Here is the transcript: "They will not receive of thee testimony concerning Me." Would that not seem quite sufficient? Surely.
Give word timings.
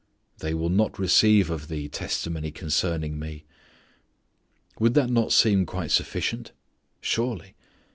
"They 0.39 0.55
will 0.55 0.71
not 0.71 0.97
receive 0.97 1.51
of 1.51 1.67
thee 1.67 1.87
testimony 1.87 2.49
concerning 2.49 3.19
Me." 3.19 3.43
Would 4.79 4.95
that 4.95 5.11
not 5.11 5.31
seem 5.31 5.63
quite 5.67 5.91
sufficient? 5.91 6.53
Surely. 7.01 7.53